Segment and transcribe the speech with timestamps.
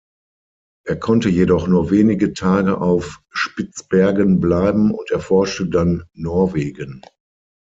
[0.83, 7.03] Er konnte jedoch nur wenige Tage auf Spitzbergen bleiben und erforschte dann Norwegen.